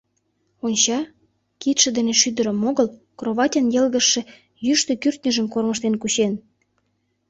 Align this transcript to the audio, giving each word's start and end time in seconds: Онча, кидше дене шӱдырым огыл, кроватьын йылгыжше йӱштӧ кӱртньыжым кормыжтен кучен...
Онча, 0.65 0.99
кидше 1.61 1.89
дене 1.97 2.13
шӱдырым 2.21 2.59
огыл, 2.69 2.87
кроватьын 3.19 3.65
йылгыжше 3.75 4.21
йӱштӧ 4.65 4.93
кӱртньыжым 5.01 5.47
кормыжтен 5.53 5.95
кучен... 6.01 6.33